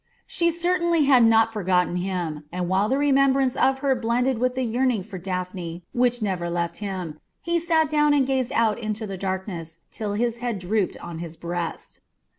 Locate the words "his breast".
11.19-11.99